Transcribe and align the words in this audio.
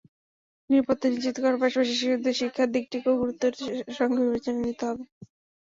নিরাপত্তা 0.69 1.05
নিশ্চিত 1.09 1.35
করার 1.37 1.61
পাশাপাশি 1.61 1.93
শিশুদের 1.93 2.35
শিক্ষার 2.39 2.69
দিকটিকেও 2.75 3.19
গুরুত্বের 3.21 3.53
সঙ্গে 3.97 4.19
বিবেচনায় 4.21 4.63
নিতে 4.63 4.83
হবে। 4.89 5.03